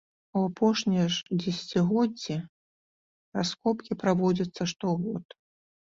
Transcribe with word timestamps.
У 0.39 0.41
апошнія 0.45 1.05
ж 1.15 1.41
дзесяцігоддзі 1.43 2.35
раскопкі 3.39 3.91
праводзяцца 4.05 4.63
штогод. 4.77 5.25